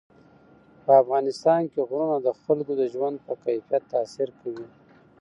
په 0.83 0.91
افغانستان 1.03 1.61
کې 1.71 1.81
غرونه 1.89 2.17
د 2.21 2.27
خلکو 2.41 2.73
د 2.79 2.83
ژوند 2.93 3.17
په 3.25 3.33
کیفیت 3.43 3.83
تاثیر 3.93 4.29
کوي. 4.41 4.67